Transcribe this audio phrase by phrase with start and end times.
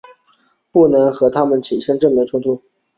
[0.71, 2.63] 不能和他们正面冲突